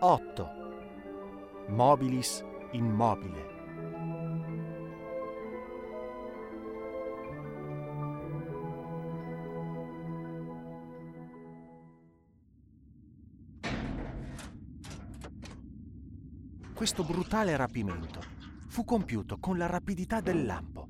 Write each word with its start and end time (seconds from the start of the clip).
Otto. 0.00 0.48
Mobilis 1.70 2.44
immobile. 2.70 3.46
Questo 16.72 17.02
brutale 17.02 17.56
rapimento 17.56 18.20
fu 18.68 18.84
compiuto 18.84 19.38
con 19.40 19.58
la 19.58 19.66
rapidità 19.66 20.20
del 20.20 20.46
lampo. 20.46 20.88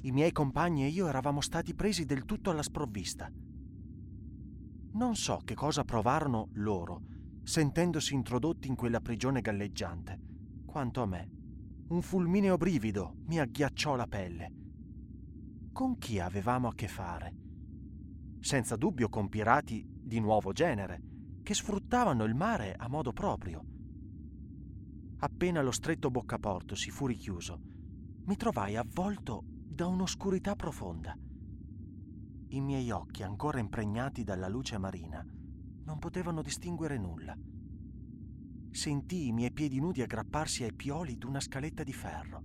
I 0.00 0.10
miei 0.10 0.32
compagni 0.32 0.82
e 0.82 0.88
io 0.88 1.06
eravamo 1.06 1.40
stati 1.40 1.72
presi 1.72 2.04
del 2.04 2.24
tutto 2.24 2.50
alla 2.50 2.64
sprovvista. 2.64 3.30
Non 4.94 5.14
so 5.14 5.40
che 5.44 5.54
cosa 5.54 5.84
provarono 5.84 6.48
loro 6.54 7.16
sentendosi 7.48 8.12
introdotti 8.12 8.68
in 8.68 8.74
quella 8.74 9.00
prigione 9.00 9.40
galleggiante. 9.40 10.20
Quanto 10.66 11.00
a 11.00 11.06
me, 11.06 11.30
un 11.88 12.02
fulmineo 12.02 12.58
brivido 12.58 13.14
mi 13.24 13.40
agghiacciò 13.40 13.96
la 13.96 14.06
pelle. 14.06 14.52
Con 15.72 15.96
chi 15.96 16.18
avevamo 16.18 16.68
a 16.68 16.74
che 16.74 16.88
fare? 16.88 17.34
Senza 18.38 18.76
dubbio 18.76 19.08
con 19.08 19.30
pirati 19.30 19.82
di 19.88 20.20
nuovo 20.20 20.52
genere, 20.52 21.00
che 21.42 21.54
sfruttavano 21.54 22.24
il 22.24 22.34
mare 22.34 22.74
a 22.76 22.86
modo 22.86 23.14
proprio. 23.14 23.64
Appena 25.20 25.62
lo 25.62 25.72
stretto 25.72 26.10
boccaporto 26.10 26.74
si 26.74 26.90
fu 26.90 27.06
richiuso, 27.06 27.60
mi 28.26 28.36
trovai 28.36 28.76
avvolto 28.76 29.42
da 29.46 29.86
un'oscurità 29.86 30.54
profonda. 30.54 31.16
I 32.48 32.60
miei 32.60 32.90
occhi, 32.90 33.22
ancora 33.22 33.58
impregnati 33.58 34.22
dalla 34.22 34.48
luce 34.48 34.76
marina, 34.76 35.26
non 35.88 35.98
potevano 35.98 36.42
distinguere 36.42 36.98
nulla. 36.98 37.34
Sentii 38.70 39.28
i 39.28 39.32
miei 39.32 39.50
piedi 39.50 39.80
nudi 39.80 40.02
aggrapparsi 40.02 40.62
ai 40.62 40.74
pioli 40.74 41.16
d'una 41.16 41.40
scaletta 41.40 41.82
di 41.82 41.94
ferro. 41.94 42.42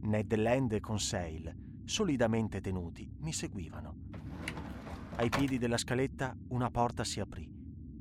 Ned 0.00 0.34
Land 0.34 0.72
e 0.72 0.80
Conseil, 0.80 1.82
solidamente 1.84 2.62
tenuti, 2.62 3.06
mi 3.18 3.30
seguivano. 3.30 3.94
Ai 5.16 5.28
piedi 5.28 5.58
della 5.58 5.76
scaletta 5.76 6.34
una 6.48 6.70
porta 6.70 7.04
si 7.04 7.20
aprì 7.20 7.46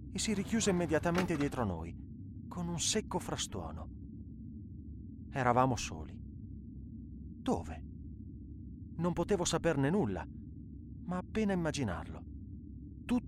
e 0.09 0.19
si 0.19 0.33
richiuse 0.33 0.69
immediatamente 0.69 1.35
dietro 1.35 1.65
noi, 1.65 1.93
con 2.47 2.69
un 2.69 2.79
secco 2.79 3.19
frastuono. 3.19 3.89
Eravamo 5.31 5.75
soli. 5.75 6.17
Dove? 6.17 7.83
Non 8.95 9.11
potevo 9.11 9.43
saperne 9.43 9.89
nulla, 9.89 10.25
ma 11.07 11.17
appena 11.17 11.51
immaginarlo. 11.51 12.34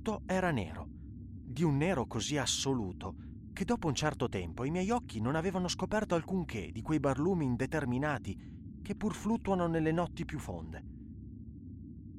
Tutto 0.07 0.23
era 0.25 0.51
nero, 0.51 0.88
di 0.90 1.63
un 1.63 1.75
nero 1.75 2.06
così 2.06 2.38
assoluto 2.38 3.16
che 3.51 3.66
dopo 3.66 3.88
un 3.88 3.94
certo 3.94 4.29
tempo 4.29 4.63
i 4.63 4.72
miei 4.72 4.90
occhi 4.90 5.19
non 5.19 5.35
avevano 5.35 5.68
scoperto 5.68 6.16
alcunché 6.16 6.72
di 6.72 6.81
quei 6.81 7.01
barlumi 7.01 7.44
indeterminati 7.44 8.79
che 8.81 8.95
pur 8.95 9.13
fluttuano 9.13 9.68
nelle 9.68 9.91
notti 9.91 10.23
più 10.23 10.40
fonde. 10.40 10.81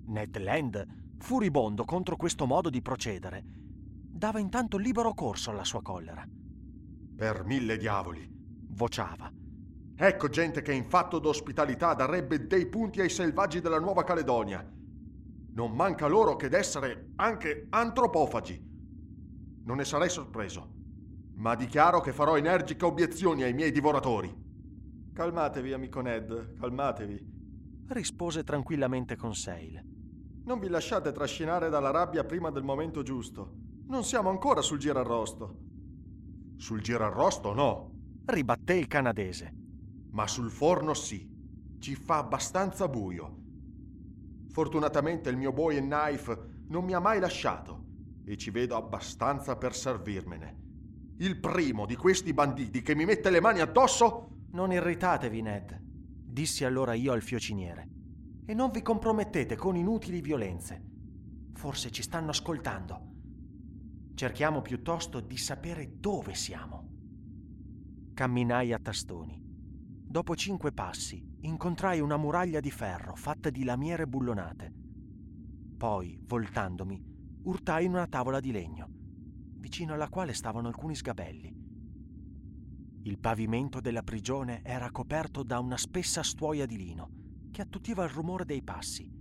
Ned 0.04 0.36
Land, 0.36 1.14
furibondo 1.16 1.84
contro 1.84 2.16
questo 2.16 2.44
modo 2.44 2.68
di 2.68 2.82
procedere, 2.82 3.42
dava 3.42 4.38
intanto 4.38 4.76
libero 4.76 5.14
corso 5.14 5.50
alla 5.50 5.64
sua 5.64 5.80
collera. 5.80 6.28
Per 7.16 7.44
mille 7.46 7.78
diavoli, 7.78 8.30
vociava. 8.68 9.32
Ecco 9.96 10.28
gente 10.28 10.60
che 10.60 10.74
in 10.74 10.84
fatto 10.84 11.18
d'ospitalità 11.18 11.94
darebbe 11.94 12.46
dei 12.46 12.66
punti 12.66 13.00
ai 13.00 13.08
selvaggi 13.08 13.62
della 13.62 13.80
Nuova 13.80 14.04
Caledonia 14.04 14.76
non 15.58 15.72
manca 15.72 16.06
loro 16.06 16.36
che 16.36 16.48
d'essere 16.48 17.14
anche 17.16 17.66
antropofagi. 17.68 18.64
Non 19.64 19.78
ne 19.78 19.84
sarei 19.84 20.08
sorpreso, 20.08 20.72
ma 21.34 21.56
dichiaro 21.56 22.00
che 22.00 22.12
farò 22.12 22.36
energiche 22.36 22.84
obiezioni 22.84 23.42
ai 23.42 23.52
miei 23.54 23.72
divoratori. 23.72 24.32
Calmatevi, 25.12 25.72
amico 25.72 26.00
Ned, 26.00 26.54
calmatevi, 26.60 27.86
rispose 27.88 28.44
tranquillamente 28.44 29.16
Conseil. 29.16 29.82
Non 30.44 30.60
vi 30.60 30.68
lasciate 30.68 31.10
trascinare 31.10 31.68
dalla 31.70 31.90
rabbia 31.90 32.22
prima 32.22 32.50
del 32.52 32.62
momento 32.62 33.02
giusto. 33.02 33.56
Non 33.88 34.04
siamo 34.04 34.30
ancora 34.30 34.62
sul 34.62 34.78
girarrosto. 34.78 35.56
Sul 36.54 36.80
girarrosto 36.80 37.52
no, 37.52 37.90
ribatté 38.26 38.74
il 38.74 38.86
canadese. 38.86 39.52
Ma 40.12 40.28
sul 40.28 40.52
forno 40.52 40.94
sì. 40.94 41.28
Ci 41.80 41.96
fa 41.96 42.18
abbastanza 42.18 42.86
buio 42.86 43.46
Fortunatamente 44.48 45.28
il 45.30 45.36
mio 45.36 45.52
bowie 45.52 45.80
knife 45.80 46.64
non 46.68 46.84
mi 46.84 46.94
ha 46.94 46.98
mai 46.98 47.20
lasciato 47.20 47.84
e 48.24 48.36
ci 48.36 48.50
vedo 48.50 48.76
abbastanza 48.76 49.56
per 49.56 49.74
servirmene. 49.74 50.66
Il 51.18 51.40
primo 51.40 51.86
di 51.86 51.96
questi 51.96 52.32
banditi 52.32 52.82
che 52.82 52.94
mi 52.94 53.04
mette 53.04 53.30
le 53.30 53.40
mani 53.40 53.60
addosso... 53.60 54.26
Non 54.50 54.72
irritatevi, 54.72 55.42
Ned, 55.42 55.78
dissi 55.82 56.64
allora 56.64 56.94
io 56.94 57.12
al 57.12 57.20
fiociniere. 57.20 57.88
E 58.46 58.54
non 58.54 58.70
vi 58.70 58.80
compromettete 58.80 59.56
con 59.56 59.76
inutili 59.76 60.22
violenze. 60.22 60.82
Forse 61.52 61.90
ci 61.90 62.02
stanno 62.02 62.30
ascoltando. 62.30 63.08
Cerchiamo 64.14 64.62
piuttosto 64.62 65.20
di 65.20 65.36
sapere 65.36 65.98
dove 65.98 66.34
siamo. 66.34 66.88
Camminai 68.14 68.72
a 68.72 68.78
tastoni. 68.78 69.47
Dopo 70.10 70.34
cinque 70.34 70.72
passi 70.72 71.22
incontrai 71.40 72.00
una 72.00 72.16
muraglia 72.16 72.60
di 72.60 72.70
ferro 72.70 73.14
fatta 73.14 73.50
di 73.50 73.62
lamiere 73.62 74.06
bullonate. 74.06 74.72
Poi, 75.76 76.18
voltandomi, 76.24 76.98
urtai 77.42 77.84
in 77.84 77.92
una 77.92 78.06
tavola 78.06 78.40
di 78.40 78.50
legno, 78.50 78.88
vicino 79.58 79.92
alla 79.92 80.08
quale 80.08 80.32
stavano 80.32 80.66
alcuni 80.66 80.94
sgabelli. 80.94 81.54
Il 83.02 83.18
pavimento 83.18 83.80
della 83.80 84.02
prigione 84.02 84.62
era 84.64 84.90
coperto 84.90 85.42
da 85.42 85.58
una 85.58 85.76
spessa 85.76 86.22
stuoia 86.22 86.64
di 86.64 86.78
lino 86.78 87.10
che 87.50 87.60
attutiva 87.60 88.02
il 88.04 88.10
rumore 88.10 88.46
dei 88.46 88.62
passi. 88.62 89.12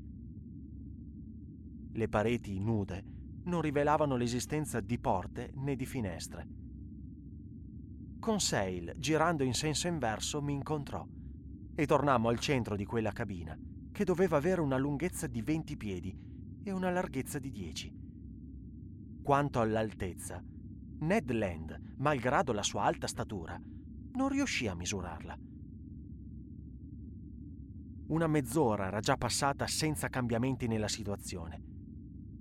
Le 1.91 2.07
pareti 2.07 2.57
nude 2.61 3.03
non 3.43 3.59
rivelavano 3.59 4.15
l'esistenza 4.15 4.79
di 4.79 4.97
porte 4.99 5.51
né 5.55 5.75
di 5.75 5.85
finestre. 5.85 6.47
Conseil, 8.27 8.93
girando 8.97 9.45
in 9.45 9.53
senso 9.53 9.87
inverso, 9.87 10.41
mi 10.41 10.51
incontrò 10.51 11.07
e 11.73 11.85
tornammo 11.85 12.27
al 12.27 12.39
centro 12.39 12.75
di 12.75 12.83
quella 12.83 13.13
cabina, 13.13 13.57
che 13.89 14.03
doveva 14.03 14.35
avere 14.35 14.59
una 14.59 14.75
lunghezza 14.75 15.27
di 15.27 15.41
20 15.41 15.77
piedi 15.77 16.13
e 16.61 16.71
una 16.73 16.91
larghezza 16.91 17.39
di 17.39 17.51
10. 17.51 17.95
Quanto 19.23 19.61
all'altezza, 19.61 20.43
Ned 20.99 21.31
Land, 21.31 21.93
malgrado 21.99 22.51
la 22.51 22.63
sua 22.63 22.83
alta 22.83 23.07
statura, 23.07 23.57
non 24.11 24.27
riuscì 24.27 24.67
a 24.67 24.75
misurarla. 24.75 25.39
Una 28.07 28.27
mezz'ora 28.27 28.87
era 28.87 28.99
già 28.99 29.15
passata 29.15 29.65
senza 29.67 30.09
cambiamenti 30.09 30.67
nella 30.67 30.89
situazione, 30.89 31.63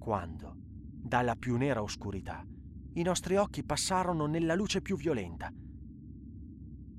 quando, 0.00 0.52
dalla 0.56 1.36
più 1.36 1.54
nera 1.54 1.80
oscurità, 1.80 2.44
i 2.94 3.02
nostri 3.02 3.36
occhi 3.36 3.62
passarono 3.62 4.26
nella 4.26 4.56
luce 4.56 4.82
più 4.82 4.96
violenta. 4.96 5.48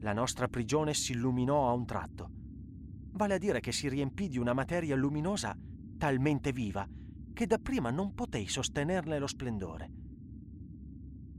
La 0.01 0.13
nostra 0.13 0.47
prigione 0.47 0.93
si 0.93 1.13
illuminò 1.13 1.69
a 1.69 1.73
un 1.73 1.85
tratto. 1.85 2.29
Vale 3.11 3.33
a 3.33 3.37
dire 3.39 3.59
che 3.59 3.71
si 3.71 3.89
riempì 3.89 4.27
di 4.27 4.37
una 4.37 4.53
materia 4.53 4.95
luminosa 4.95 5.57
talmente 5.97 6.51
viva 6.51 6.87
che 7.33 7.47
dapprima 7.47 7.89
non 7.89 8.13
potei 8.13 8.47
sostenerne 8.47 9.17
lo 9.17 9.27
splendore. 9.27 9.89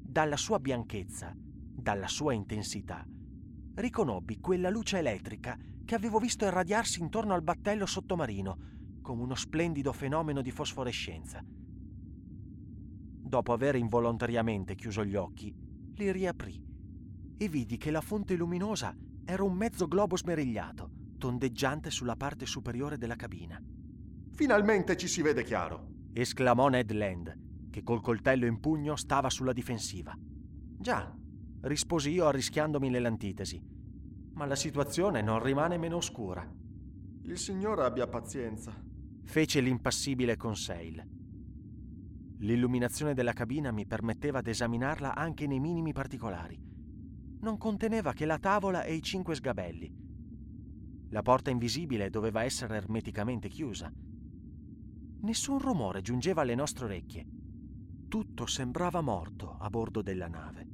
Dalla 0.01 0.37
sua 0.37 0.59
bianchezza, 0.59 1.33
dalla 1.37 2.09
sua 2.09 2.33
intensità, 2.33 3.05
riconobbi 3.75 4.41
quella 4.41 4.71
luce 4.71 4.99
elettrica 4.99 5.57
che 5.85 5.95
avevo 5.95 6.19
visto 6.19 6.45
irradiarsi 6.45 7.01
intorno 7.01 7.35
al 7.35 7.43
battello 7.43 7.87
sottomarino 7.87 8.59
come 9.01 9.23
uno 9.23 9.35
splendido 9.37 9.93
fenomeno 9.93 10.43
di 10.43 10.51
fosforescenza. 10.51 11.45
Dopo 13.29 13.53
aver 13.53 13.77
involontariamente 13.77 14.75
chiuso 14.75 15.05
gli 15.05 15.15
occhi, 15.15 15.55
li 15.95 16.13
riaprì 16.13 16.68
e 17.39 17.49
vidi 17.49 17.77
che 17.77 17.91
la 17.91 18.01
fonte 18.01 18.35
luminosa 18.35 18.95
era 19.25 19.45
un 19.45 19.55
mezzo 19.55 19.87
globo 19.87 20.17
smerigliato, 20.17 20.91
tondeggiante 21.17 21.91
sulla 21.91 22.17
parte 22.17 22.45
superiore 22.47 22.99
della 22.99 23.17
cabina. 23.17 23.63
Finalmente 24.33 24.97
ci 24.97 25.07
si 25.07 25.23
vede 25.23 25.45
chiaro, 25.45 25.89
esclamò 26.13 26.69
Ned 26.69 26.91
Land, 26.91 27.71
che 27.71 27.83
col 27.83 28.01
coltello 28.01 28.47
in 28.47 28.59
pugno 28.59 28.97
stava 28.97 29.31
sulla 29.31 29.53
difensiva. 29.53 30.15
Già, 30.19 31.17
risposi 31.63 32.11
io 32.11 32.27
arrischiandomi 32.27 32.89
nell'antitesi, 32.89 33.63
ma 34.35 34.45
la 34.45 34.57
situazione 34.57 35.23
non 35.23 35.43
rimane 35.43 35.79
meno 35.79 35.97
oscura. 35.97 36.49
Il 37.23 37.39
signore 37.39 37.85
abbia 37.85 38.07
pazienza, 38.07 38.73
fece 39.25 39.61
l'impassibile 39.61 40.37
Conseil. 40.37 41.05
L'illuminazione 42.39 43.15
della 43.15 43.33
cabina 43.33 43.73
mi 43.73 43.87
permetteva 43.87 44.41
di 44.41 44.51
esaminarla 44.51 45.15
anche 45.15 45.47
nei 45.47 45.59
minimi 45.59 45.93
particolari. 45.93 46.59
Non 47.41 47.57
conteneva 47.57 48.13
che 48.13 48.27
la 48.27 48.39
tavola 48.39 48.83
e 48.83 48.95
i 48.95 49.03
cinque 49.03 49.35
sgabelli. 49.35 49.95
La 51.11 51.23
porta 51.23 51.51
invisibile 51.51 52.11
doveva 52.11 52.43
essere 52.43 52.77
ermeticamente 52.77 53.49
chiusa. 53.49 53.93
Nessun 55.21 55.59
rumore 55.59 56.01
giungeva 56.03 56.43
alle 56.43 56.55
nostre 56.55 56.85
orecchie. 56.85 57.27
Tutto 58.09 58.47
sembrava 58.47 59.01
morto 59.01 59.57
a 59.59 59.69
bordo 59.71 60.03
della 60.03 60.29
nave. 60.29 60.67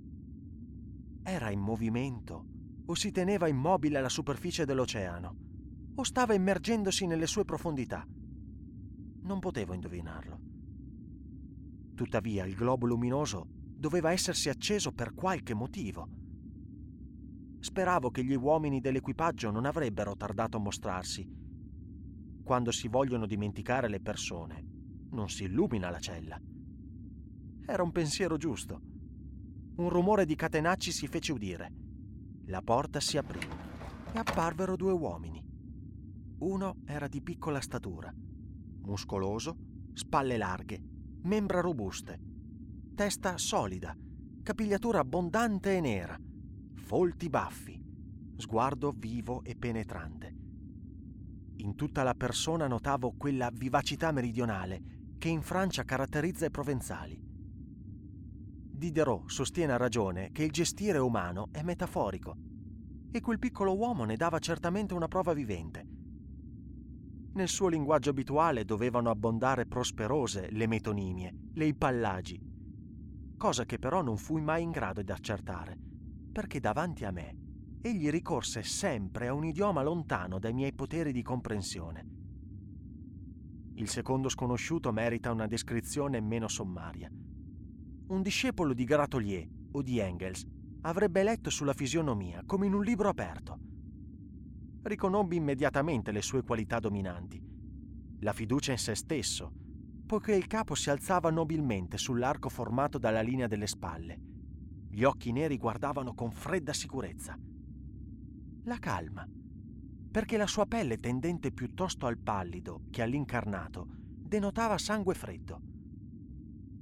Era 1.22 1.50
in 1.50 1.60
movimento 1.60 2.46
o 2.86 2.94
si 2.94 3.10
teneva 3.10 3.48
immobile 3.48 3.98
alla 3.98 4.08
superficie 4.08 4.64
dell'oceano 4.64 5.36
o 5.96 6.02
stava 6.02 6.34
immergendosi 6.34 7.06
nelle 7.06 7.26
sue 7.26 7.44
profondità. 7.44 8.06
Non 9.22 9.38
potevo 9.38 9.72
indovinarlo. 9.72 10.40
Tuttavia 11.94 12.44
il 12.44 12.54
globo 12.54 12.86
luminoso 12.86 13.46
doveva 13.48 14.10
essersi 14.10 14.48
acceso 14.48 14.92
per 14.92 15.14
qualche 15.14 15.54
motivo. 15.54 16.08
Speravo 17.64 18.10
che 18.10 18.22
gli 18.22 18.34
uomini 18.34 18.78
dell'equipaggio 18.78 19.50
non 19.50 19.64
avrebbero 19.64 20.14
tardato 20.16 20.58
a 20.58 20.60
mostrarsi. 20.60 21.26
Quando 22.44 22.70
si 22.70 22.88
vogliono 22.88 23.24
dimenticare 23.24 23.88
le 23.88 24.00
persone, 24.00 24.62
non 25.12 25.30
si 25.30 25.44
illumina 25.44 25.88
la 25.88 25.98
cella. 25.98 26.38
Era 27.64 27.82
un 27.82 27.90
pensiero 27.90 28.36
giusto. 28.36 28.78
Un 29.76 29.88
rumore 29.88 30.26
di 30.26 30.34
catenacci 30.34 30.92
si 30.92 31.06
fece 31.06 31.32
udire. 31.32 31.72
La 32.48 32.60
porta 32.60 33.00
si 33.00 33.16
aprì 33.16 33.40
e 33.40 34.18
apparvero 34.18 34.76
due 34.76 34.92
uomini. 34.92 35.42
Uno 36.40 36.82
era 36.84 37.08
di 37.08 37.22
piccola 37.22 37.62
statura, 37.62 38.14
muscoloso, 38.82 39.56
spalle 39.94 40.36
larghe 40.36 40.82
membra 41.22 41.62
robuste, 41.62 42.20
testa 42.94 43.38
solida, 43.38 43.96
capigliatura 44.42 44.98
abbondante 44.98 45.78
e 45.78 45.80
nera, 45.80 46.20
folti 46.84 47.30
baffi, 47.30 47.82
sguardo 48.36 48.92
vivo 48.94 49.42
e 49.42 49.56
penetrante. 49.56 50.34
In 51.56 51.74
tutta 51.76 52.02
la 52.02 52.12
persona 52.12 52.66
notavo 52.66 53.14
quella 53.16 53.50
vivacità 53.50 54.12
meridionale 54.12 55.14
che 55.16 55.28
in 55.28 55.40
Francia 55.40 55.84
caratterizza 55.84 56.44
i 56.44 56.50
provenzali. 56.50 57.18
Diderot 58.70 59.30
sostiene 59.30 59.72
a 59.72 59.78
ragione 59.78 60.30
che 60.30 60.44
il 60.44 60.50
gestire 60.50 60.98
umano 60.98 61.48
è 61.52 61.62
metaforico 61.62 62.36
e 63.10 63.20
quel 63.22 63.38
piccolo 63.38 63.74
uomo 63.74 64.04
ne 64.04 64.16
dava 64.16 64.38
certamente 64.38 64.92
una 64.92 65.08
prova 65.08 65.32
vivente. 65.32 65.86
Nel 67.32 67.48
suo 67.48 67.68
linguaggio 67.68 68.10
abituale 68.10 68.66
dovevano 68.66 69.08
abbondare 69.08 69.64
prosperose 69.64 70.50
le 70.50 70.66
metonimie, 70.66 71.34
le 71.54 71.64
ipallagi, 71.64 72.42
cosa 73.38 73.64
che 73.64 73.78
però 73.78 74.02
non 74.02 74.18
fui 74.18 74.42
mai 74.42 74.62
in 74.62 74.70
grado 74.70 75.00
di 75.00 75.10
accertare, 75.10 75.83
perché 76.34 76.58
davanti 76.58 77.04
a 77.04 77.12
me 77.12 77.36
egli 77.80 78.10
ricorse 78.10 78.64
sempre 78.64 79.28
a 79.28 79.32
un 79.32 79.44
idioma 79.44 79.82
lontano 79.82 80.40
dai 80.40 80.52
miei 80.52 80.72
poteri 80.72 81.12
di 81.12 81.22
comprensione. 81.22 82.06
Il 83.74 83.88
secondo 83.88 84.28
sconosciuto 84.28 84.90
merita 84.90 85.30
una 85.30 85.46
descrizione 85.46 86.20
meno 86.20 86.48
sommaria. 86.48 87.08
Un 88.08 88.20
discepolo 88.20 88.74
di 88.74 88.82
Gratolier 88.82 89.48
o 89.70 89.82
di 89.82 89.98
Engels 89.98 90.44
avrebbe 90.80 91.22
letto 91.22 91.50
sulla 91.50 91.72
fisionomia 91.72 92.42
come 92.44 92.66
in 92.66 92.74
un 92.74 92.82
libro 92.82 93.08
aperto 93.08 93.58
riconobbi 94.82 95.36
immediatamente 95.36 96.12
le 96.12 96.20
sue 96.20 96.42
qualità 96.42 96.78
dominanti. 96.78 97.40
La 98.20 98.32
fiducia 98.32 98.72
in 98.72 98.78
se 98.78 98.94
stesso, 98.94 99.52
poiché 100.04 100.34
il 100.34 100.46
capo 100.46 100.74
si 100.74 100.90
alzava 100.90 101.30
nobilmente 101.30 101.96
sull'arco 101.96 102.48
formato 102.48 102.98
dalla 102.98 103.22
linea 103.22 103.46
delle 103.46 103.66
spalle. 103.66 104.33
Gli 104.94 105.02
occhi 105.02 105.32
neri 105.32 105.58
guardavano 105.58 106.14
con 106.14 106.30
fredda 106.30 106.72
sicurezza. 106.72 107.36
La 108.62 108.78
calma, 108.78 109.28
perché 110.08 110.36
la 110.36 110.46
sua 110.46 110.66
pelle 110.66 110.98
tendente 110.98 111.50
piuttosto 111.50 112.06
al 112.06 112.16
pallido 112.16 112.82
che 112.90 113.02
all'incarnato 113.02 113.88
denotava 113.88 114.78
sangue 114.78 115.14
freddo. 115.14 115.60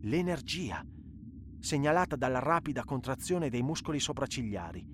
L'energia, 0.01 0.85
segnalata 1.59 2.15
dalla 2.15 2.41
rapida 2.41 2.85
contrazione 2.85 3.49
dei 3.49 3.63
muscoli 3.63 3.99
sopraccigliari. 3.99 4.87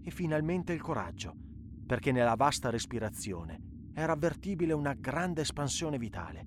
E 0.00 0.10
finalmente 0.10 0.72
il 0.72 0.80
coraggio, 0.80 1.36
perché 1.84 2.10
nella 2.10 2.36
vasta 2.36 2.70
respirazione 2.70 3.90
era 3.92 4.14
avvertibile 4.14 4.72
una 4.72 4.94
grande 4.94 5.42
espansione 5.42 5.98
vitale. 5.98 6.46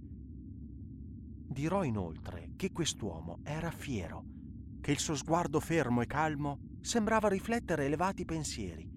Dirò 1.45 1.83
inoltre 1.83 2.53
che 2.55 2.71
quest'uomo 2.71 3.41
era 3.43 3.69
fiero, 3.69 4.32
che 4.83 4.91
il 4.91 4.99
suo 4.99 5.15
sguardo 5.15 5.61
fermo 5.61 6.01
e 6.01 6.05
calmo 6.05 6.59
sembrava 6.81 7.29
riflettere 7.29 7.85
elevati 7.85 8.25
pensieri 8.25 8.91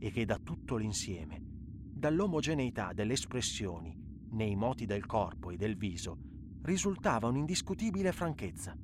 e 0.00 0.10
che 0.10 0.24
da 0.24 0.36
tutto 0.42 0.74
l'insieme, 0.74 1.40
dall'omogeneità 1.40 2.92
delle 2.92 3.12
espressioni 3.12 3.96
nei 4.30 4.56
moti 4.56 4.84
del 4.84 5.06
corpo 5.06 5.52
e 5.52 5.56
del 5.56 5.76
viso, 5.76 6.18
risultava 6.62 7.28
un'indiscutibile 7.28 8.10
franchezza. 8.10 8.76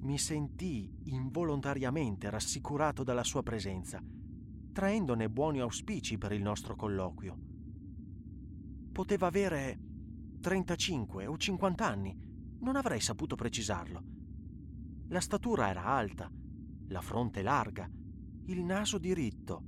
Mi 0.00 0.18
sentii 0.18 0.98
involontariamente 1.04 2.28
rassicurato 2.28 3.02
dalla 3.02 3.24
sua 3.24 3.42
presenza 3.42 4.02
traendone 4.74 5.30
buoni 5.30 5.60
auspici 5.60 6.18
per 6.18 6.32
il 6.32 6.42
nostro 6.42 6.76
colloquio. 6.76 7.38
Poteva 8.92 9.28
avere 9.28 9.80
35 10.42 11.24
o 11.24 11.38
50 11.38 11.86
anni, 11.86 12.14
non 12.60 12.76
avrei 12.76 13.00
saputo 13.00 13.34
precisarlo. 13.34 14.15
La 15.08 15.20
statura 15.20 15.68
era 15.68 15.84
alta, 15.84 16.30
la 16.88 17.00
fronte 17.00 17.42
larga, 17.42 17.88
il 18.46 18.62
naso 18.62 18.98
diritto, 18.98 19.62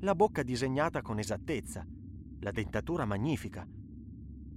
la 0.00 0.14
bocca 0.14 0.42
disegnata 0.42 1.02
con 1.02 1.18
esattezza, 1.18 1.86
la 2.40 2.50
dentatura 2.50 3.04
magnifica. 3.04 3.66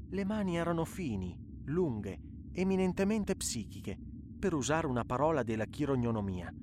Le 0.10 0.26
mani 0.26 0.58
erano 0.58 0.86
fini, 0.86 1.38
lunghe, 1.66 2.20
eminentemente 2.52 3.36
psichiche, 3.36 3.98
per 4.40 4.54
usare 4.54 4.88
una 4.88 5.06
parola 5.06 5.44
della 5.44 5.66
chirognonomia 5.66 6.54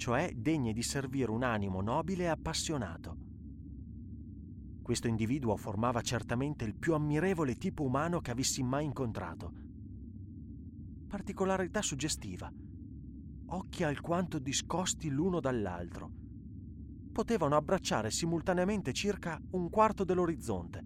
cioè 0.00 0.32
degne 0.34 0.72
di 0.72 0.82
servire 0.82 1.30
un 1.30 1.42
animo 1.42 1.82
nobile 1.82 2.24
e 2.24 2.28
appassionato. 2.28 3.18
Questo 4.80 5.08
individuo 5.08 5.58
formava 5.58 6.00
certamente 6.00 6.64
il 6.64 6.74
più 6.74 6.94
ammirevole 6.94 7.56
tipo 7.56 7.82
umano 7.82 8.20
che 8.20 8.30
avessi 8.30 8.62
mai 8.62 8.86
incontrato. 8.86 9.52
Particolarità 11.06 11.82
suggestiva. 11.82 12.50
Occhi 13.52 13.84
alquanto 13.84 14.38
discosti 14.38 15.08
l'uno 15.10 15.40
dall'altro. 15.40 16.10
Potevano 17.12 17.56
abbracciare 17.56 18.10
simultaneamente 18.10 18.92
circa 18.92 19.40
un 19.50 19.68
quarto 19.70 20.04
dell'orizzonte. 20.04 20.84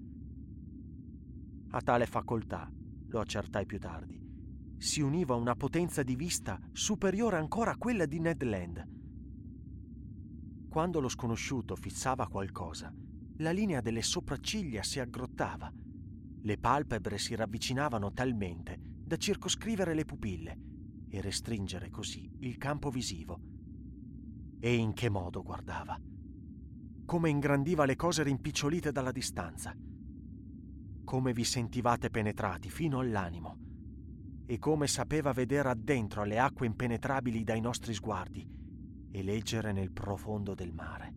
A 1.71 1.81
tale 1.81 2.07
facoltà, 2.07 2.71
lo 3.09 3.21
accertai 3.21 3.67
più 3.67 3.79
tardi, 3.79 4.21
si 4.77 5.01
univa 5.01 5.35
una 5.35 5.55
potenza 5.55 6.03
di 6.03 6.17
vista 6.17 6.59
superiore 6.73 7.37
ancora 7.37 7.73
a 7.73 7.77
quella 7.77 8.07
di 8.07 8.19
Ned 8.19 8.43
Land 8.43 8.95
quando 10.75 10.99
lo 10.99 11.09
sconosciuto 11.09 11.77
fissava 11.77 12.27
qualcosa, 12.27 12.93
la 13.37 13.53
linea 13.53 13.81
delle 13.81 14.03
sopracciglia 14.03 14.83
si 14.83 14.99
aggrottava. 14.99 15.73
Le 16.43 16.59
palpebre 16.59 17.17
si 17.17 17.37
ravvicinavano 17.37 18.13
talmente 18.13 18.81
da 18.81 19.17
circoscrivere 19.17 19.95
le 19.95 20.05
pupille 20.05 20.59
e 21.15 21.21
restringere 21.21 21.91
così 21.91 22.29
il 22.41 22.57
campo 22.57 22.91
visivo. 22.91 23.41
E 24.59 24.75
in 24.75 24.93
che 24.95 25.09
modo 25.09 25.43
guardava? 25.45 25.97
Come 27.05 27.31
ingrandiva 27.31 27.85
le 27.85 27.95
cose 27.95 28.25
rimpicciolite 28.25 28.91
dalla 28.91 29.13
distanza. 29.13 29.73
Come 31.05 31.33
vi 31.33 31.45
sentivate 31.45 32.11
penetrati 32.11 32.69
fino 32.69 32.99
all'animo. 32.99 33.59
E 34.47 34.59
come 34.59 34.89
sapeva 34.89 35.31
vedere 35.31 35.69
addentro 35.69 36.23
alle 36.23 36.39
acque 36.39 36.67
impenetrabili 36.67 37.45
dai 37.45 37.61
nostri 37.61 37.95
sguardi 37.95 38.45
e 39.13 39.23
leggere 39.23 39.71
nel 39.71 39.93
profondo 39.93 40.55
del 40.55 40.73
mare. 40.73 41.15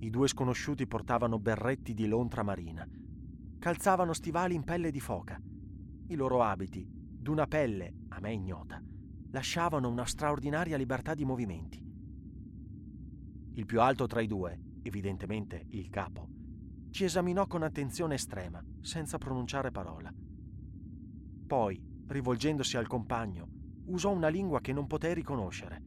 I 0.00 0.10
due 0.10 0.26
sconosciuti 0.26 0.88
portavano 0.88 1.38
berretti 1.38 1.94
di 1.94 2.08
lontra 2.08 2.42
marina, 2.42 2.86
calzavano 3.60 4.12
stivali 4.12 4.54
in 4.56 4.64
pelle 4.64 4.90
di 4.90 5.00
foca. 5.00 5.40
I 6.08 6.14
loro 6.16 6.42
abiti, 6.42 6.95
d'una 7.26 7.48
pelle 7.48 7.92
a 8.10 8.20
me 8.20 8.32
ignota, 8.32 8.80
lasciavano 9.32 9.88
una 9.88 10.04
straordinaria 10.04 10.76
libertà 10.76 11.12
di 11.12 11.24
movimenti. 11.24 11.84
Il 13.54 13.66
più 13.66 13.80
alto 13.80 14.06
tra 14.06 14.20
i 14.20 14.28
due, 14.28 14.56
evidentemente 14.82 15.66
il 15.70 15.88
capo, 15.88 16.28
ci 16.90 17.02
esaminò 17.02 17.48
con 17.48 17.64
attenzione 17.64 18.14
estrema, 18.14 18.64
senza 18.80 19.18
pronunciare 19.18 19.72
parola. 19.72 20.14
Poi, 21.48 21.82
rivolgendosi 22.06 22.76
al 22.76 22.86
compagno, 22.86 23.48
usò 23.86 24.12
una 24.12 24.28
lingua 24.28 24.60
che 24.60 24.72
non 24.72 24.86
potei 24.86 25.12
riconoscere. 25.12 25.82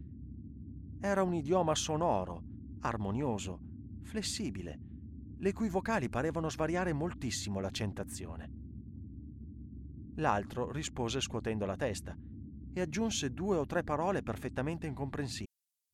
Era 1.00 1.24
un 1.24 1.34
idioma 1.34 1.74
sonoro, 1.74 2.44
armonioso, 2.82 3.62
flessibile, 4.04 4.78
le 5.38 5.54
cui 5.54 5.70
vocali 5.70 6.10
parevano 6.10 6.50
svariare 6.50 6.92
moltissimo 6.92 7.62
l'accentazione. 7.62 8.59
L'altro 10.20 10.70
rispose 10.72 11.22
scuotendo 11.22 11.66
la 11.66 11.78
testa 11.78 12.14
e 12.74 12.82
aggiunse 12.82 13.32
due 13.32 13.56
o 13.58 13.66
tre 13.66 13.84
parole 13.84 14.22
perfettamente 14.22 14.86
incomprensibili. 14.86 15.48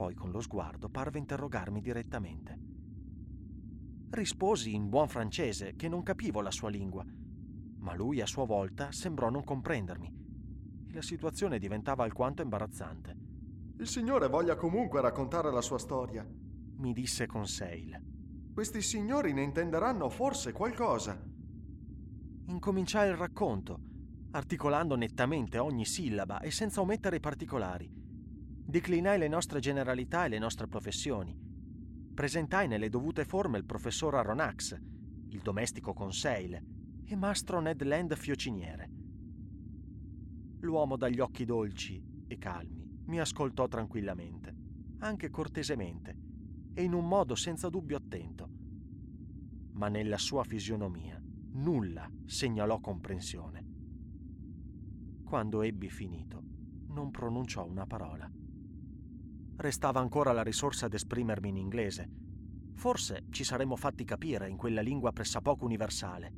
Poi 0.00 0.14
con 0.14 0.30
lo 0.30 0.40
sguardo 0.40 0.88
parve 0.88 1.18
interrogarmi 1.18 1.82
direttamente. 1.82 2.58
Risposi 4.08 4.74
in 4.74 4.88
buon 4.88 5.08
francese 5.08 5.76
che 5.76 5.90
non 5.90 6.02
capivo 6.02 6.40
la 6.40 6.50
sua 6.50 6.70
lingua, 6.70 7.04
ma 7.80 7.94
lui 7.94 8.22
a 8.22 8.26
sua 8.26 8.46
volta 8.46 8.92
sembrò 8.92 9.28
non 9.28 9.44
comprendermi 9.44 10.86
e 10.86 10.94
la 10.94 11.02
situazione 11.02 11.58
diventava 11.58 12.02
alquanto 12.02 12.40
imbarazzante. 12.40 13.14
Il 13.76 13.86
signore 13.86 14.28
voglia 14.28 14.56
comunque 14.56 15.02
raccontare 15.02 15.52
la 15.52 15.60
sua 15.60 15.76
storia, 15.76 16.26
mi 16.76 16.94
disse 16.94 17.26
con 17.26 17.46
Sale. 17.46 18.02
Questi 18.54 18.80
signori 18.80 19.34
ne 19.34 19.42
intenderanno 19.42 20.08
forse 20.08 20.52
qualcosa. 20.52 21.22
Incominciai 22.46 23.10
il 23.10 23.16
racconto, 23.18 23.78
articolando 24.30 24.96
nettamente 24.96 25.58
ogni 25.58 25.84
sillaba 25.84 26.40
e 26.40 26.50
senza 26.50 26.80
omettere 26.80 27.16
i 27.16 27.20
particolari. 27.20 28.08
Declinai 28.70 29.18
le 29.18 29.26
nostre 29.26 29.58
generalità 29.58 30.26
e 30.26 30.28
le 30.28 30.38
nostre 30.38 30.68
professioni. 30.68 31.36
Presentai 32.14 32.68
nelle 32.68 32.88
dovute 32.88 33.24
forme 33.24 33.58
il 33.58 33.64
professor 33.64 34.14
Aronax, 34.14 34.78
il 35.30 35.40
domestico 35.40 35.92
Conseil 35.92 36.56
e 37.04 37.16
mastro 37.16 37.58
Ned 37.58 37.82
Land 37.82 38.14
fiociniere. 38.14 38.90
L'uomo 40.60 40.96
dagli 40.96 41.18
occhi 41.18 41.44
dolci 41.44 42.00
e 42.28 42.38
calmi 42.38 43.00
mi 43.06 43.18
ascoltò 43.18 43.66
tranquillamente, 43.66 44.54
anche 44.98 45.30
cortesemente 45.30 46.16
e 46.72 46.84
in 46.84 46.92
un 46.92 47.08
modo 47.08 47.34
senza 47.34 47.68
dubbio 47.68 47.96
attento. 47.96 48.48
Ma 49.72 49.88
nella 49.88 50.16
sua 50.16 50.44
fisionomia 50.44 51.20
nulla 51.54 52.08
segnalò 52.24 52.78
comprensione. 52.78 53.66
Quando 55.24 55.62
ebbi 55.62 55.88
finito, 55.90 56.44
non 56.90 57.10
pronunciò 57.10 57.66
una 57.66 57.84
parola 57.84 58.30
restava 59.60 60.00
ancora 60.00 60.32
la 60.32 60.42
risorsa 60.42 60.88
d'esprimermi 60.88 61.48
in 61.50 61.56
inglese. 61.56 62.08
Forse 62.74 63.26
ci 63.30 63.44
saremmo 63.44 63.76
fatti 63.76 64.04
capire 64.04 64.48
in 64.48 64.56
quella 64.56 64.80
lingua 64.80 65.12
pressappoco 65.12 65.66
universale. 65.66 66.32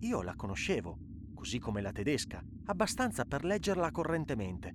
Io 0.00 0.22
la 0.22 0.34
conoscevo, 0.34 0.98
così 1.34 1.58
come 1.58 1.82
la 1.82 1.92
tedesca, 1.92 2.42
abbastanza 2.66 3.24
per 3.26 3.44
leggerla 3.44 3.90
correntemente, 3.90 4.74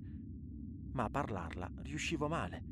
ma 0.92 1.04
a 1.04 1.10
parlarla 1.10 1.68
riuscivo 1.82 2.28
male. 2.28 2.62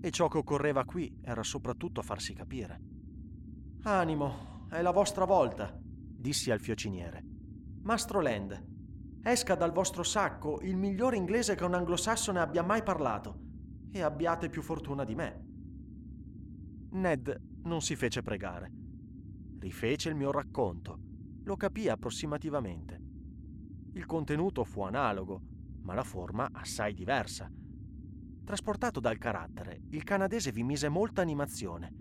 E 0.00 0.10
ciò 0.10 0.26
che 0.26 0.38
occorreva 0.38 0.84
qui 0.84 1.20
era 1.22 1.44
soprattutto 1.44 2.02
farsi 2.02 2.34
capire. 2.34 2.80
Animo, 3.82 4.66
è 4.68 4.82
la 4.82 4.90
vostra 4.90 5.24
volta, 5.24 5.78
dissi 5.80 6.50
al 6.50 6.60
fiociniere. 6.60 7.24
Mastro 7.82 8.20
Land, 8.20 9.20
esca 9.22 9.54
dal 9.54 9.70
vostro 9.70 10.02
sacco 10.02 10.60
il 10.62 10.76
miglior 10.76 11.14
inglese 11.14 11.54
che 11.54 11.64
un 11.64 11.74
anglosassone 11.74 12.40
abbia 12.40 12.64
mai 12.64 12.82
parlato 12.82 13.41
e 13.92 14.00
abbiate 14.00 14.48
più 14.48 14.62
fortuna 14.62 15.04
di 15.04 15.14
me. 15.14 15.44
Ned 16.92 17.40
non 17.64 17.82
si 17.82 17.94
fece 17.94 18.22
pregare. 18.22 18.72
Rifece 19.58 20.08
il 20.08 20.16
mio 20.16 20.32
racconto. 20.32 20.98
Lo 21.44 21.56
capì 21.56 21.88
approssimativamente. 21.88 23.00
Il 23.92 24.06
contenuto 24.06 24.64
fu 24.64 24.82
analogo, 24.82 25.40
ma 25.82 25.94
la 25.94 26.02
forma 26.02 26.48
assai 26.52 26.94
diversa. 26.94 27.50
Trasportato 28.44 28.98
dal 28.98 29.18
carattere, 29.18 29.82
il 29.90 30.02
canadese 30.02 30.50
vi 30.50 30.62
mise 30.64 30.88
molta 30.88 31.20
animazione. 31.20 31.92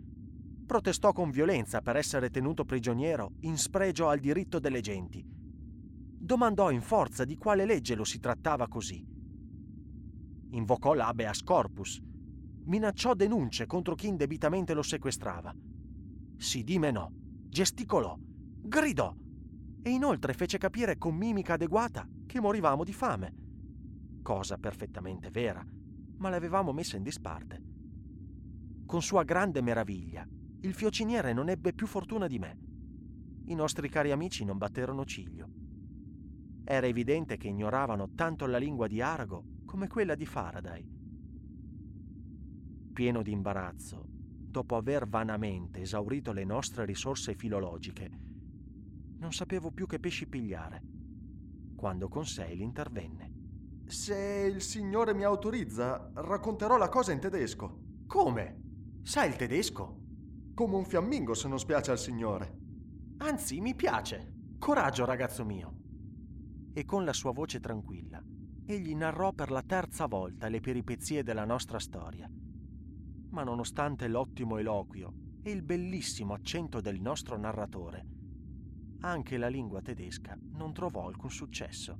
Protestò 0.66 1.12
con 1.12 1.30
violenza 1.30 1.82
per 1.82 1.98
essere 1.98 2.30
tenuto 2.30 2.64
prigioniero 2.64 3.34
in 3.42 3.58
spregio 3.58 4.08
al 4.08 4.20
diritto 4.20 4.60
delle 4.60 4.80
genti. 4.80 5.24
Domandò 5.28 6.72
in 6.72 6.82
forza 6.82 7.26
di 7.26 7.36
quale 7.36 7.66
legge 7.66 7.96
lo 7.96 8.06
si 8.06 8.20
trattava 8.20 8.68
così 8.68 9.20
invocò 10.52 10.94
l'habeas 10.94 11.44
corpus, 11.44 12.00
minacciò 12.66 13.14
denunce 13.14 13.66
contro 13.66 13.96
chi 13.96 14.08
indebitamente 14.08 14.74
lo 14.74 14.82
sequestrava. 14.82 15.54
Si 16.38 16.64
dimenò, 16.64 17.10
gesticolò, 17.48 18.18
gridò 18.20 19.16
e 19.84 19.90
inoltre 19.90 20.34
fece 20.34 20.58
capire 20.58 20.98
con 20.98 21.16
mimica 21.16 21.54
adeguata 21.54 22.08
che 22.26 22.40
morivamo 22.40 22.84
di 22.84 22.94
fame. 22.94 23.34
Cosa 24.22 24.58
perfettamente 24.58 25.30
vera, 25.30 25.66
ma 26.18 26.30
l'avevamo 26.30 26.72
messa 26.72 26.98
in 26.98 27.04
disparte. 27.04 27.62
Con 28.86 29.02
sua 29.02 29.24
grande 29.24 29.62
meraviglia, 29.62 30.28
il 30.62 30.74
fiociniere 30.74 31.34
non 31.34 31.50
ebbe 31.50 31.74
più 31.74 31.88
fortuna 31.88 32.28
di 32.28 32.38
me. 32.38 32.60
I 33.46 33.56
nostri 33.56 33.90
cari 33.90 34.12
amici 34.12 34.46
non 34.46 34.58
batterono 34.58 35.06
ciglio. 35.06 35.50
Era 36.64 36.86
evidente 36.86 37.38
che 37.38 37.48
ignoravano 37.48 38.12
tanto 38.14 38.46
la 38.46 38.60
lingua 38.60 38.88
di 38.88 39.02
Arago 39.02 39.51
come 39.72 39.88
quella 39.88 40.16
di 40.16 40.26
Faraday. 40.26 40.86
Pieno 42.92 43.22
di 43.22 43.32
imbarazzo, 43.32 44.04
dopo 44.06 44.76
aver 44.76 45.08
vanamente 45.08 45.80
esaurito 45.80 46.34
le 46.34 46.44
nostre 46.44 46.84
risorse 46.84 47.36
filologiche, 47.36 48.12
non 49.20 49.32
sapevo 49.32 49.72
più 49.72 49.88
che 49.88 49.98
pesci 49.98 50.28
pigliare, 50.28 50.84
quando 51.78 52.10
Conseil 52.10 52.60
intervenne. 52.60 53.84
Se 53.86 54.52
il 54.54 54.62
signore 54.62 55.14
mi 55.14 55.24
autorizza, 55.24 56.12
racconterò 56.16 56.76
la 56.76 56.90
cosa 56.90 57.14
in 57.14 57.22
tedesco. 57.22 58.02
Come? 58.08 58.64
Sai 59.04 59.30
il 59.30 59.38
tedesco? 59.38 60.00
Come 60.54 60.76
un 60.76 60.84
fiammingo 60.84 61.34
se 61.34 61.48
non 61.48 61.60
spiace 61.60 61.92
al 61.92 62.00
signore. 62.00 62.58
Anzi, 63.20 63.62
mi 63.62 63.74
piace. 63.74 64.34
Coraggio, 64.60 65.06
ragazzo 65.06 65.46
mio! 65.46 65.78
E 66.74 66.84
con 66.84 67.06
la 67.06 67.14
sua 67.14 67.32
voce 67.32 67.62
tranquilla, 67.62 68.22
egli 68.72 68.96
narrò 68.96 69.34
per 69.34 69.52
la 69.52 69.62
terza 69.62 70.06
volta 70.06 70.48
le 70.48 70.60
peripezie 70.60 71.24
della 71.24 71.46
nostra 71.46 71.80
storia. 71.80 72.30
Ma 73.30 73.44
nonostante 73.44 74.08
l'ottimo 74.08 74.58
eloquio 74.58 75.14
e 75.44 75.52
il 75.52 75.62
bellissimo 75.62 76.34
accento 76.34 76.82
del 76.82 77.00
nostro 77.00 77.38
narratore, 77.38 78.06
anche 79.02 79.38
la 79.38 79.48
lingua 79.48 79.82
tedesca 79.82 80.38
non 80.54 80.74
trovò 80.74 81.08
alcun 81.08 81.32
successo. 81.32 81.98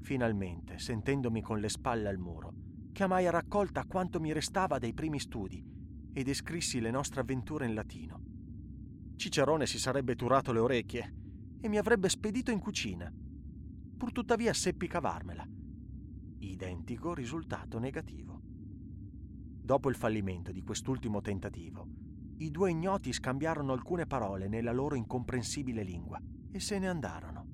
Finalmente, 0.00 0.78
sentendomi 0.78 1.40
con 1.40 1.60
le 1.60 1.68
spalle 1.68 2.08
al 2.08 2.18
muro, 2.18 2.54
chiamai 2.92 3.26
a 3.26 3.30
raccolta 3.30 3.84
quanto 3.84 4.20
mi 4.20 4.32
restava 4.32 4.78
dei 4.78 4.94
primi 4.94 5.20
studi 5.20 5.64
e 6.12 6.22
descrissi 6.24 6.80
le 6.80 6.90
nostre 6.90 7.20
avventure 7.20 7.66
in 7.66 7.74
latino. 7.74 8.22
Cicerone 9.14 9.66
si 9.66 9.78
sarebbe 9.78 10.16
turato 10.16 10.52
le 10.52 10.58
orecchie 10.58 11.14
e 11.60 11.68
mi 11.68 11.78
avrebbe 11.78 12.08
spedito 12.08 12.50
in 12.50 12.58
cucina. 12.58 13.12
Purtuttavia 13.98 14.52
seppi 14.52 14.86
cavarmela. 14.86 15.44
Identico 16.38 17.14
risultato 17.14 17.80
negativo. 17.80 18.40
Dopo 18.44 19.88
il 19.88 19.96
fallimento 19.96 20.52
di 20.52 20.62
quest'ultimo 20.62 21.20
tentativo, 21.20 21.88
i 22.36 22.52
due 22.52 22.70
ignoti 22.70 23.12
scambiarono 23.12 23.72
alcune 23.72 24.06
parole 24.06 24.46
nella 24.46 24.70
loro 24.70 24.94
incomprensibile 24.94 25.82
lingua 25.82 26.22
e 26.52 26.60
se 26.60 26.78
ne 26.78 26.88
andarono. 26.88 27.46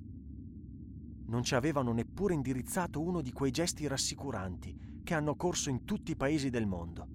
Non 1.29 1.43
ci 1.43 1.55
avevano 1.55 1.95
neppure 1.95 2.35
indirizzato 2.35 3.01
uno 3.01 3.23
di 3.23 3.33
quei 3.33 3.51
gesti 3.51 3.87
rassicuranti 3.87 5.01
che 5.03 5.15
hanno 5.15 5.37
corso 5.37 5.71
in 5.71 5.87
tutti 5.87 6.11
i 6.11 6.17
paesi 6.17 6.51
del 6.51 6.67
mondo. 6.67 7.09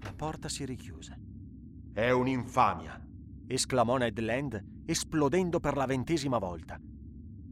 La 0.00 0.12
porta 0.12 0.48
si 0.48 0.64
richiuse. 0.64 1.20
È 1.92 2.10
un'infamia! 2.10 3.00
esclamò 3.46 3.96
Ned 3.96 4.18
Land, 4.18 4.82
esplodendo 4.86 5.60
per 5.60 5.76
la 5.76 5.86
ventesima 5.86 6.38
volta. 6.38 6.80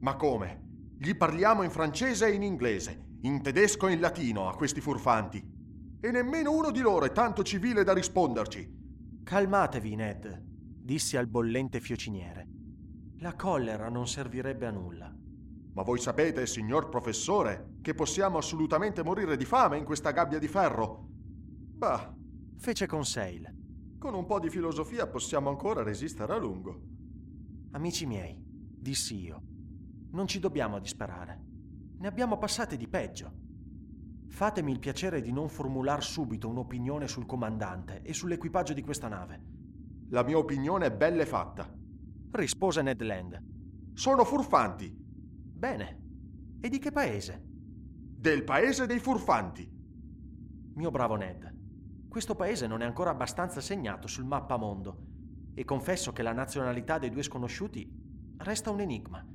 Ma 0.05 0.17
come? 0.17 0.93
Gli 0.99 1.17
parliamo 1.17 1.63
in 1.63 1.71
francese 1.71 2.27
e 2.27 2.35
in 2.35 2.43
inglese, 2.43 3.17
in 3.23 3.41
tedesco 3.41 3.89
e 3.89 3.95
in 3.95 4.01
latino 4.01 4.51
a 4.51 4.55
questi 4.55 4.83
furfanti. 4.83 5.43
E 5.99 6.11
nemmeno 6.11 6.53
uno 6.53 6.71
di 6.71 6.81
loro 6.81 7.07
è 7.07 7.13
tanto 7.13 7.43
civile 7.43 7.85
da 7.85 7.95
risponderci. 7.95 9.23
Calmatevi, 9.25 9.95
Ned, 9.95 10.43
dissi 10.45 11.17
al 11.17 11.27
bollente 11.27 11.81
fiociniere. 11.81 12.47
La 13.21 13.35
collera 13.35 13.89
non 13.89 14.07
servirebbe 14.07 14.67
a 14.67 14.71
nulla. 14.71 15.11
Ma 15.73 15.83
voi 15.83 15.99
sapete, 15.99 16.47
signor 16.47 16.91
professore, 16.91 17.77
che 17.81 17.95
possiamo 17.95 18.37
assolutamente 18.37 19.03
morire 19.03 19.39
di 19.39 19.47
fame 19.47 19.79
in 19.79 19.85
questa 19.87 20.11
gabbia 20.11 20.39
di 20.39 20.49
ferro. 20.49 21.09
Bah, 21.09 22.15
fece 22.59 22.87
Conseil. 22.87 23.97
Con 23.99 24.13
un 24.13 24.27
po' 24.27 24.39
di 24.39 24.51
filosofia 24.51 25.07
possiamo 25.07 25.49
ancora 25.49 25.83
resistere 25.83 26.35
a 26.35 26.37
lungo. 26.37 26.79
Amici 27.71 28.05
miei, 28.05 28.39
dissi 28.39 29.19
io, 29.23 29.43
non 30.15 30.29
ci 30.29 30.39
dobbiamo 30.39 30.79
disperare. 30.79 31.43
Ne 31.99 32.07
abbiamo 32.07 32.39
passate 32.39 32.77
di 32.77 32.89
peggio. 32.89 33.43
Fatemi 34.29 34.71
il 34.71 34.79
piacere 34.79 35.21
di 35.21 35.33
non 35.33 35.49
formular 35.49 36.03
subito 36.03 36.49
un'opinione 36.49 37.09
sul 37.09 37.27
comandante 37.27 38.01
e 38.03 38.13
sull'equipaggio 38.13 38.73
di 38.73 38.83
questa 38.83 39.09
nave. 39.09 39.43
La 40.11 40.23
mia 40.23 40.39
opinione 40.39 40.87
è 40.87 40.93
bella 40.93 41.23
e 41.23 41.27
fatta, 41.27 41.69
rispose 42.33 42.83
Ned 42.83 43.03
Land. 43.03 43.43
Sono 43.93 44.25
furfanti. 44.25 44.93
Bene. 44.97 46.03
E 46.61 46.69
di 46.69 46.79
che 46.79 46.93
paese? 46.93 47.43
Del 47.45 48.45
paese 48.45 48.87
dei 48.87 49.01
furfanti. 49.01 49.69
Mio 50.75 50.91
bravo 50.91 51.17
Ned, 51.17 51.53
questo 52.09 52.37
paese 52.37 52.69
non 52.69 52.83
è 52.83 52.85
ancora 52.85 53.11
abbastanza 53.11 53.61
segnato 53.61 54.07
sul 54.07 54.25
mappamondo 54.25 54.99
e 55.55 55.65
confesso 55.65 56.13
che 56.13 56.23
la 56.23 56.33
nazionalità 56.33 56.99
dei 56.99 57.11
due 57.11 57.23
sconosciuti 57.23 57.89
resta 58.39 58.71
un 58.71 58.81
enigma. 58.81 59.34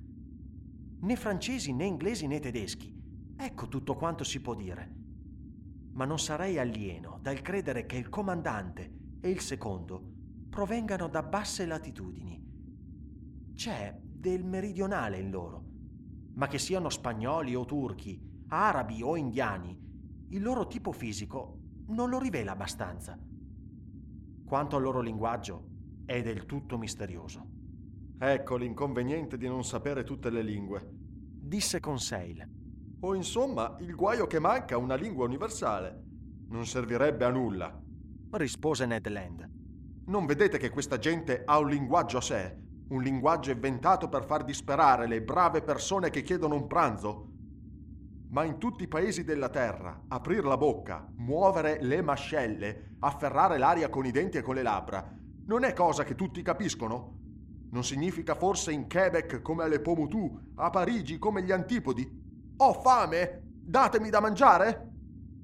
Né 1.02 1.16
francesi 1.16 1.74
né 1.74 1.86
inglesi 1.86 2.28
né 2.28 2.40
tedeschi 2.40 2.98
Ecco 3.42 3.70
tutto 3.70 3.96
quanto 3.96 4.26
si 4.26 4.42
può 4.42 4.54
dire. 4.54 4.96
Ma 5.94 6.04
non 6.04 6.20
sarei 6.20 6.60
alieno 6.60 7.20
dal 7.22 7.42
credere 7.42 7.86
che 7.86 7.96
il 7.96 8.10
comandante 8.10 9.18
e 9.22 9.30
il 9.30 9.40
secondo 9.40 10.04
provengano 10.50 11.08
da 11.08 11.24
basse 11.24 11.66
latitudini. 11.66 12.44
C'è 13.54 13.98
del 13.98 14.44
meridionale 14.44 15.20
in 15.20 15.32
loro, 15.32 15.64
ma 16.34 16.48
che 16.48 16.58
siano 16.58 16.90
spagnoli 16.90 17.56
o 17.56 17.64
turchi, 17.64 18.22
arabi 18.50 19.02
o 19.02 19.16
indiani, 19.16 19.80
il 20.32 20.42
loro 20.42 20.68
tipo 20.68 20.92
fisico 20.92 21.60
non 21.88 22.10
lo 22.10 22.20
rivela 22.20 22.52
abbastanza. 22.52 23.18
Quanto 24.44 24.76
al 24.76 24.82
loro 24.82 25.00
linguaggio, 25.00 25.68
è 26.04 26.22
del 26.22 26.46
tutto 26.46 26.78
misterioso. 26.78 27.48
Ecco 28.18 28.58
l'inconveniente 28.58 29.38
di 29.38 29.48
non 29.48 29.64
sapere 29.64 30.04
tutte 30.04 30.30
le 30.30 30.42
lingue, 30.42 30.99
disse 31.50 31.80
Conseil. 31.80 32.48
O 33.02 33.16
insomma, 33.16 33.76
il 33.80 33.96
guaio 33.96 34.28
che 34.28 34.40
manca 34.40 34.78
una 34.78 34.94
lingua 34.94 35.26
universale. 35.26 36.04
Non 36.50 36.68
servirebbe 36.68 37.26
a 37.26 37.30
nulla, 37.30 37.82
rispose 38.34 38.86
Ned 38.86 39.08
Land. 39.08 39.50
Non 40.06 40.28
vedete 40.28 40.60
che 40.60 40.70
questa 40.70 41.00
gente 41.00 41.42
ha 41.44 41.58
un 41.58 41.70
linguaggio 41.70 42.18
a 42.18 42.22
sé? 42.22 42.56
Un 42.90 43.02
linguaggio 43.02 43.50
inventato 43.50 44.10
per 44.10 44.26
far 44.26 44.44
disperare 44.44 45.08
le 45.08 45.24
brave 45.24 45.64
persone 45.64 46.12
che 46.12 46.22
chiedono 46.22 46.54
un 46.54 46.68
pranzo? 46.68 47.28
Ma 48.30 48.44
in 48.44 48.60
tutti 48.60 48.84
i 48.84 48.88
paesi 48.88 49.24
della 49.24 49.50
terra, 49.50 50.04
aprire 50.08 50.44
la 50.48 50.58
bocca, 50.58 51.12
muovere 51.18 51.80
le 51.82 52.04
mascelle, 52.04 52.96
afferrare 53.00 53.58
l'aria 53.58 53.90
con 53.90 54.06
i 54.06 54.12
denti 54.12 54.38
e 54.38 54.44
con 54.44 54.54
le 54.54 54.62
labbra, 54.62 55.18
non 55.48 55.64
è 55.64 55.74
cosa 55.74 56.04
che 56.04 56.14
tutti 56.14 56.44
capiscono? 56.44 57.19
Non 57.72 57.84
significa 57.84 58.34
forse 58.34 58.72
in 58.72 58.90
Quebec 58.90 59.42
come 59.42 59.64
alle 59.64 59.80
Pomotou, 59.80 60.54
a 60.56 60.70
Parigi 60.70 61.20
come 61.20 61.44
gli 61.44 61.52
Antipodi, 61.52 62.08
ho 62.58 62.74
fame! 62.74 63.44
Datemi 63.70 64.10
da 64.10 64.20
mangiare? 64.20 64.92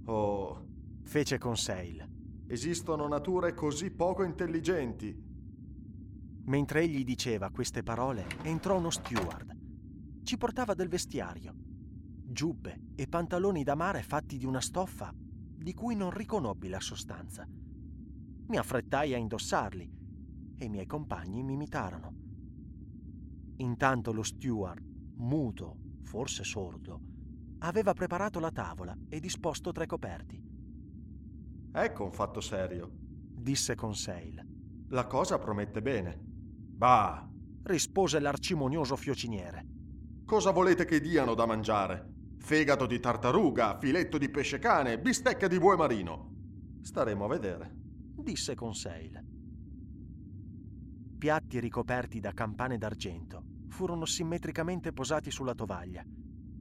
Oh, 0.05 0.65
fece 1.03 1.37
Conseil. 1.37 2.03
Esistono 2.47 3.07
nature 3.07 3.53
così 3.53 3.91
poco 3.91 4.23
intelligenti. 4.23 5.15
Mentre 6.45 6.81
egli 6.81 7.03
diceva 7.03 7.51
queste 7.51 7.83
parole, 7.83 8.25
entrò 8.41 8.77
uno 8.77 8.89
steward. 8.89 9.55
Ci 10.23 10.37
portava 10.37 10.73
del 10.73 10.87
vestiario, 10.87 11.53
giubbe 11.55 12.93
e 12.95 13.07
pantaloni 13.07 13.63
da 13.63 13.75
mare 13.75 14.01
fatti 14.01 14.37
di 14.37 14.45
una 14.45 14.61
stoffa 14.61 15.13
di 15.13 15.73
cui 15.73 15.95
non 15.95 16.09
riconobbi 16.09 16.67
la 16.69 16.79
sostanza. 16.79 17.47
Mi 18.47 18.57
affrettai 18.57 19.13
a 19.13 19.17
indossarli 19.17 19.91
e 20.57 20.65
i 20.65 20.69
miei 20.69 20.85
compagni 20.85 21.43
mi 21.43 21.53
imitarono. 21.53 22.13
Intanto 23.57 24.11
lo 24.11 24.23
steward, 24.23 24.83
muto 25.17 25.77
forse 26.05 26.43
sordo, 26.43 27.01
aveva 27.59 27.93
preparato 27.93 28.39
la 28.39 28.51
tavola 28.51 28.95
e 29.09 29.19
disposto 29.19 29.71
tre 29.71 29.85
coperti. 29.85 30.41
Ecco 31.73 32.03
un 32.03 32.11
fatto 32.11 32.39
serio, 32.39 32.89
disse 32.91 33.75
Conseil. 33.75 34.41
La 34.89 35.07
cosa 35.07 35.39
promette 35.39 35.81
bene. 35.81 36.17
Bah, 36.21 37.27
rispose 37.63 38.19
l'arcimonioso 38.19 38.95
fiociniere. 38.95 39.65
Cosa 40.25 40.51
volete 40.51 40.85
che 40.85 41.01
diano 41.01 41.33
da 41.33 41.45
mangiare? 41.45 42.13
Fegato 42.37 42.85
di 42.85 42.99
tartaruga, 42.99 43.77
filetto 43.77 44.17
di 44.17 44.29
pesce 44.29 44.59
cane, 44.59 44.99
bistecca 44.99 45.47
di 45.47 45.57
bue 45.57 45.75
marino. 45.75 46.33
Staremo 46.81 47.25
a 47.25 47.27
vedere, 47.27 47.71
disse 48.15 48.53
Conseil. 48.53 49.34
Piatti 51.25 51.59
ricoperti 51.59 52.19
da 52.19 52.33
campane 52.33 52.77
d'argento 52.77 53.63
furono 53.69 54.05
simmetricamente 54.05 54.93
posati 54.93 55.31
sulla 55.31 55.55
tovaglia 55.55 56.05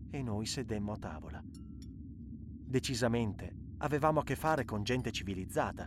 e 0.09 0.23
noi 0.23 0.47
sedemmo 0.47 0.93
a 0.93 0.97
tavola. 0.97 1.43
Decisamente 1.45 3.75
avevamo 3.81 4.21
a 4.21 4.23
che 4.23 4.37
fare 4.37 4.65
con 4.65 4.83
gente 4.83 5.13
civilizzata 5.13 5.87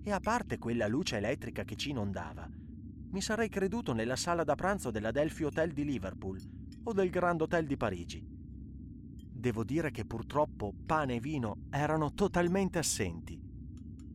e 0.00 0.12
a 0.12 0.20
parte 0.20 0.58
quella 0.58 0.86
luce 0.86 1.16
elettrica 1.16 1.64
che 1.64 1.74
ci 1.74 1.90
inondava, 1.90 2.48
mi 3.10 3.20
sarei 3.20 3.48
creduto 3.48 3.92
nella 3.92 4.14
sala 4.14 4.44
da 4.44 4.54
pranzo 4.54 4.92
dell'Adelphi 4.92 5.42
Hotel 5.42 5.72
di 5.72 5.84
Liverpool 5.84 6.40
o 6.84 6.92
del 6.92 7.10
Grand 7.10 7.40
Hotel 7.40 7.66
di 7.66 7.76
Parigi. 7.76 8.24
Devo 9.28 9.64
dire 9.64 9.90
che 9.90 10.04
purtroppo 10.04 10.72
pane 10.86 11.16
e 11.16 11.18
vino 11.18 11.64
erano 11.68 12.12
totalmente 12.12 12.78
assenti. 12.78 13.36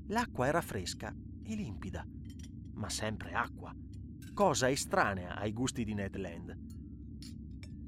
L'acqua 0.07 0.47
era 0.47 0.62
fresca 0.62 1.13
e 1.43 1.53
limpida, 1.53 2.07
ma 2.75 2.88
sempre 2.88 3.33
acqua 3.33 3.75
cosa 4.39 4.69
estranea 4.69 5.36
ai 5.36 5.52
gusti 5.52 5.84
di 5.84 5.93
Ned 5.93 6.15
Land. 6.15 6.58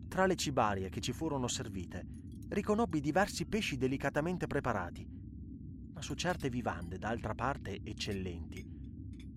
Tra 0.10 0.26
le 0.26 0.36
cibarie 0.36 0.90
che 0.90 1.00
ci 1.00 1.14
furono 1.14 1.48
servite, 1.48 2.06
riconobbi 2.50 3.00
diversi 3.00 3.46
pesci 3.46 3.78
delicatamente 3.78 4.48
preparati, 4.48 5.08
ma 5.94 6.02
su 6.02 6.14
certe 6.14 6.50
vivande, 6.50 6.98
d'altra 6.98 7.34
parte 7.36 7.80
eccellenti, 7.82 8.68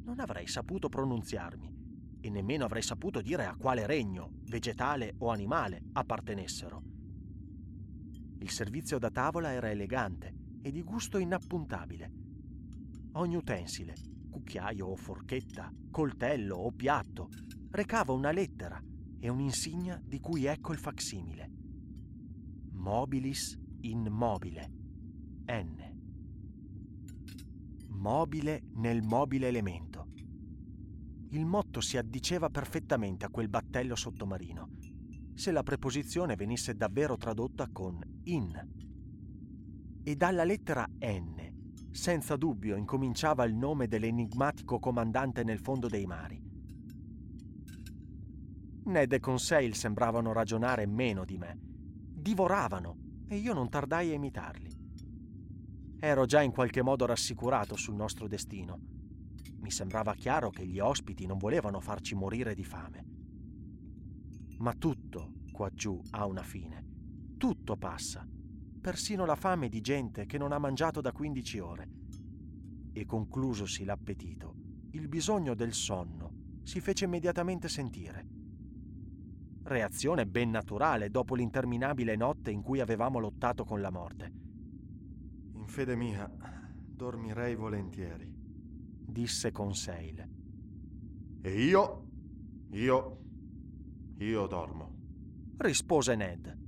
non 0.02 0.18
avrei 0.18 0.48
saputo 0.48 0.88
pronunziarmi 0.88 2.18
e 2.20 2.30
nemmeno 2.30 2.64
avrei 2.64 2.82
saputo 2.82 3.20
dire 3.20 3.46
a 3.46 3.54
quale 3.54 3.86
regno, 3.86 4.40
vegetale 4.46 5.14
o 5.18 5.30
animale, 5.30 5.84
appartenessero. 5.92 6.82
Il 8.40 8.50
servizio 8.50 8.98
da 8.98 9.10
tavola 9.10 9.52
era 9.52 9.70
elegante 9.70 10.34
e 10.62 10.72
di 10.72 10.82
gusto 10.82 11.18
inappuntabile. 11.18 12.10
Ogni 13.12 13.36
utensile, 13.36 13.94
cucchiaio 14.34 14.88
o 14.88 14.96
forchetta, 14.96 15.72
coltello 15.92 16.56
o 16.56 16.72
piatto, 16.72 17.28
recava 17.70 18.12
una 18.12 18.32
lettera 18.32 18.82
e 19.20 19.28
un'insignia 19.28 20.02
di 20.04 20.18
cui 20.18 20.46
ecco 20.46 20.72
il 20.72 20.78
facsimile. 20.78 21.52
Mobilis 22.72 23.56
in 23.82 24.08
mobile. 24.10 24.72
N. 25.46 25.92
Mobile 27.90 28.64
nel 28.74 29.02
mobile 29.02 29.46
elemento. 29.46 30.08
Il 31.30 31.46
motto 31.46 31.80
si 31.80 31.96
addiceva 31.96 32.50
perfettamente 32.50 33.24
a 33.24 33.30
quel 33.30 33.48
battello 33.48 33.94
sottomarino, 33.94 34.70
se 35.32 35.52
la 35.52 35.62
preposizione 35.62 36.34
venisse 36.34 36.74
davvero 36.74 37.16
tradotta 37.16 37.68
con 37.70 38.00
in. 38.24 38.68
E 40.02 40.16
dalla 40.16 40.42
lettera 40.42 40.86
N, 40.86 41.53
senza 41.94 42.34
dubbio, 42.34 42.74
incominciava 42.74 43.44
il 43.44 43.54
nome 43.54 43.86
dell'enigmatico 43.86 44.80
comandante 44.80 45.44
nel 45.44 45.60
fondo 45.60 45.86
dei 45.86 46.06
mari. 46.06 46.42
Ned 48.86 49.12
e 49.12 49.20
Conseil 49.20 49.76
sembravano 49.76 50.32
ragionare 50.32 50.86
meno 50.86 51.24
di 51.24 51.38
me. 51.38 51.56
Divoravano 51.56 53.22
e 53.28 53.36
io 53.36 53.54
non 53.54 53.68
tardai 53.70 54.10
a 54.10 54.14
imitarli. 54.14 54.70
Ero 56.00 56.26
già 56.26 56.42
in 56.42 56.50
qualche 56.50 56.82
modo 56.82 57.06
rassicurato 57.06 57.76
sul 57.76 57.94
nostro 57.94 58.26
destino. 58.26 58.80
Mi 59.60 59.70
sembrava 59.70 60.14
chiaro 60.14 60.50
che 60.50 60.66
gli 60.66 60.80
ospiti 60.80 61.26
non 61.26 61.38
volevano 61.38 61.78
farci 61.78 62.16
morire 62.16 62.54
di 62.54 62.64
fame. 62.64 63.06
Ma 64.58 64.74
tutto 64.74 65.34
qua 65.52 65.70
giù 65.70 66.02
ha 66.10 66.26
una 66.26 66.42
fine. 66.42 66.84
Tutto 67.38 67.76
passa, 67.76 68.26
persino 68.84 69.24
la 69.24 69.34
fame 69.34 69.70
di 69.70 69.80
gente 69.80 70.26
che 70.26 70.36
non 70.36 70.52
ha 70.52 70.58
mangiato 70.58 71.00
da 71.00 71.10
15 71.10 71.58
ore. 71.58 71.88
E 72.92 73.06
conclusosi 73.06 73.82
l'appetito, 73.82 74.56
il 74.90 75.08
bisogno 75.08 75.54
del 75.54 75.72
sonno 75.72 76.58
si 76.64 76.82
fece 76.82 77.06
immediatamente 77.06 77.70
sentire 77.70 78.26
reazione 79.64 80.26
ben 80.26 80.50
naturale 80.50 81.08
dopo 81.08 81.34
l'interminabile 81.34 82.16
notte 82.16 82.50
in 82.50 82.60
cui 82.60 82.80
avevamo 82.80 83.18
lottato 83.18 83.64
con 83.64 83.80
la 83.80 83.90
morte. 83.90 84.32
In 85.54 85.66
fede 85.66 85.96
mia, 85.96 86.30
dormirei 86.84 87.54
volentieri, 87.54 88.30
disse 88.30 89.50
Conseil. 89.50 90.28
E 91.40 91.64
io? 91.64 92.08
Io? 92.72 93.18
Io 94.18 94.46
dormo, 94.46 94.96
rispose 95.56 96.14
Ned. 96.14 96.63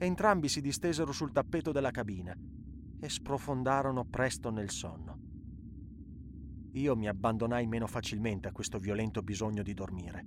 Entrambi 0.00 0.48
si 0.48 0.60
distesero 0.60 1.10
sul 1.10 1.32
tappeto 1.32 1.72
della 1.72 1.90
cabina 1.90 2.32
e 3.00 3.08
sprofondarono 3.08 4.04
presto 4.04 4.50
nel 4.50 4.70
sonno. 4.70 5.18
Io 6.72 6.94
mi 6.94 7.08
abbandonai 7.08 7.66
meno 7.66 7.88
facilmente 7.88 8.46
a 8.46 8.52
questo 8.52 8.78
violento 8.78 9.22
bisogno 9.22 9.64
di 9.64 9.74
dormire. 9.74 10.24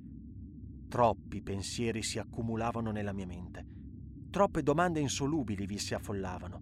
Troppi 0.89 1.41
pensieri 1.41 2.03
si 2.03 2.19
accumulavano 2.19 2.91
nella 2.91 3.13
mia 3.13 3.25
mente. 3.25 3.65
Troppe 4.29 4.62
domande 4.62 4.99
insolubili 4.99 5.65
vi 5.65 5.77
si 5.77 5.93
affollavano. 5.93 6.62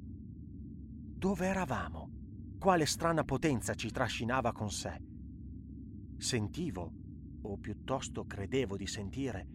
Dove 1.17 1.48
eravamo? 1.48 2.12
Quale 2.60 2.86
strana 2.86 3.24
potenza 3.24 3.74
ci 3.74 3.89
trascinava 3.89 4.52
con 4.52 4.69
sé? 4.69 5.02
Sentivo, 6.15 6.93
o 7.41 7.58
piuttosto 7.58 8.26
credevo 8.26 8.78
di 8.78 8.86
sentire, 8.86 9.48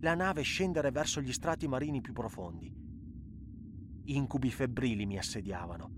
la 0.00 0.14
nave 0.14 0.40
scendere 0.42 0.90
verso 0.90 1.20
gli 1.20 1.32
strati 1.32 1.68
marini 1.68 2.00
più 2.00 2.14
profondi. 2.14 2.81
Incubi 4.04 4.50
febbrili 4.50 5.06
mi 5.06 5.18
assediavano. 5.18 5.90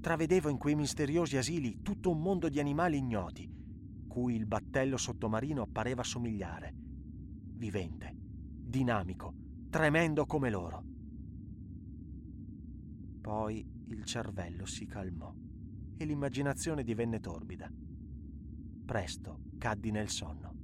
Travedevo 0.00 0.48
in 0.48 0.58
quei 0.58 0.74
misteriosi 0.74 1.36
asili 1.36 1.80
tutto 1.82 2.10
un 2.10 2.20
mondo 2.20 2.48
di 2.48 2.60
animali 2.60 2.98
ignoti, 2.98 3.48
cui 4.06 4.34
il 4.34 4.46
battello 4.46 4.96
sottomarino 4.96 5.66
pareva 5.66 6.02
somigliare 6.02 6.82
vivente, 7.56 8.12
dinamico, 8.14 9.32
tremendo 9.70 10.26
come 10.26 10.50
loro. 10.50 10.84
Poi 13.20 13.66
il 13.86 14.04
cervello 14.04 14.66
si 14.66 14.86
calmò 14.86 15.32
e 15.96 16.04
l'immaginazione 16.04 16.82
divenne 16.82 17.20
torbida. 17.20 17.70
Presto 18.84 19.40
caddi 19.56 19.90
nel 19.90 20.10
sonno. 20.10 20.63